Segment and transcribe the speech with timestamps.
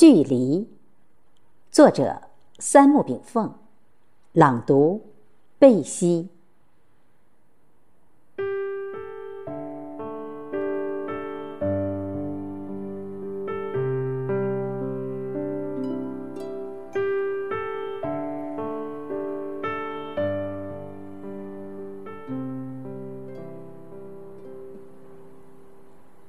[0.00, 0.66] 距离，
[1.70, 2.22] 作者
[2.58, 3.52] 三木炳凤，
[4.32, 5.02] 朗读
[5.58, 6.30] 贝西。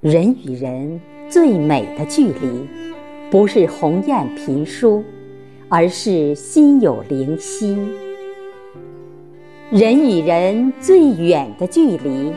[0.00, 1.00] 人与人
[1.30, 2.68] 最美的距离，
[3.32, 5.02] 不是鸿雁频书，
[5.70, 7.78] 而是心有灵犀；
[9.70, 12.30] 人与人最远的距离，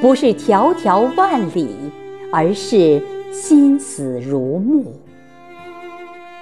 [0.00, 1.68] 不是迢迢万里，
[2.32, 2.98] 而是
[3.30, 4.86] 心死如木。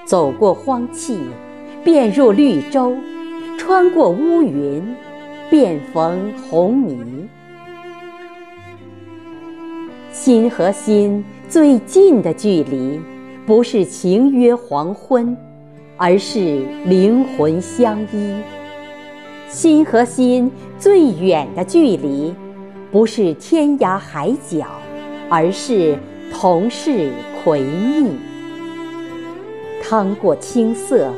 [0.05, 1.19] 走过荒气，
[1.83, 2.93] 便入绿洲；
[3.59, 4.81] 穿过乌云，
[5.51, 7.29] 便逢红泥。
[10.13, 13.01] 心和心最近的距离，
[13.47, 15.37] 不是情约黄昏，
[15.97, 18.35] 而是灵魂相依；
[19.49, 22.35] 心和心最远的距离，
[22.91, 24.67] 不是天涯海角，
[25.29, 25.97] 而是
[26.35, 27.09] 同是
[27.45, 28.17] 葵蜜。
[29.81, 31.13] 趟过青色，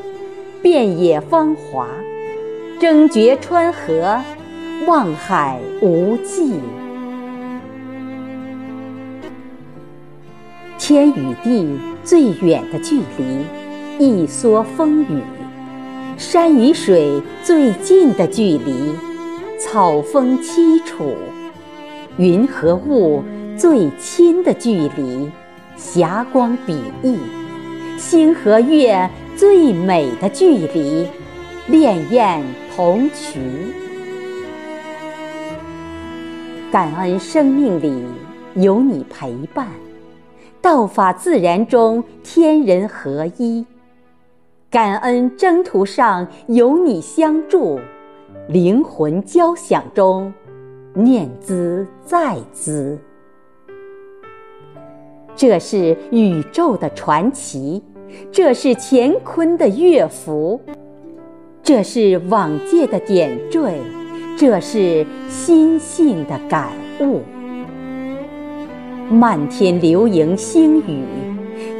[0.60, 1.86] 遍野芳华；
[2.78, 4.20] 争绝川河，
[4.86, 6.60] 望海无际。
[10.88, 13.44] 天与地最远的距离，
[13.98, 15.20] 一蓑风雨；
[16.16, 18.94] 山与水最近的距离，
[19.60, 21.12] 草丰凄楚；
[22.16, 23.22] 云和雾
[23.54, 25.30] 最亲的距离，
[25.76, 26.72] 霞光比
[27.02, 27.18] 翼；
[27.98, 31.06] 星和月最美的距离，
[31.68, 32.40] 潋滟
[32.74, 33.38] 同渠。
[36.72, 37.92] 感恩生命里
[38.54, 39.66] 有你陪伴。
[40.60, 43.64] 道法自然中，天人合一；
[44.70, 47.78] 感恩征途上有你相助，
[48.48, 50.32] 灵魂交响中，
[50.94, 52.98] 念兹在兹。
[55.36, 57.80] 这是宇宙的传奇，
[58.32, 60.60] 这是乾坤的乐符，
[61.62, 63.80] 这是往届的点缀，
[64.36, 67.20] 这是心性的感悟。
[69.10, 71.02] 漫天流萤星雨，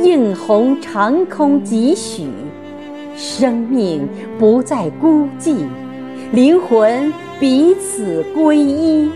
[0.00, 2.26] 映红长空几许。
[3.16, 4.08] 生命
[4.38, 5.66] 不再孤寂，
[6.32, 9.10] 灵魂彼此归依。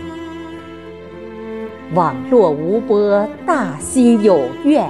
[1.95, 4.85] 网络无波，大心有愿；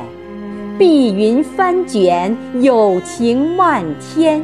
[0.78, 4.41] 碧云翻卷，有情漫天。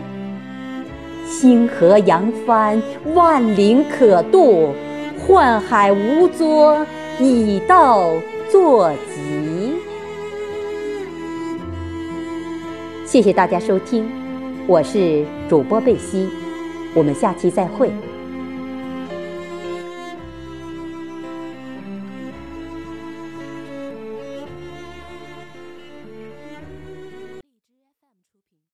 [1.26, 2.82] 星河扬帆，
[3.14, 4.70] 万灵可渡；
[5.28, 6.86] 宦海无作，
[7.20, 8.10] 以道。
[8.52, 9.76] 坐骑。
[13.06, 14.06] 谢谢大家收听，
[14.68, 16.28] 我是主播贝西，
[16.94, 17.92] 我们下期再会。